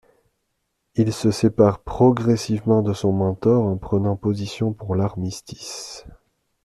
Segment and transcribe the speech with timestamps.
[0.95, 6.07] Il se sépare progressivement de son mentor en prenant position pour l'armistice.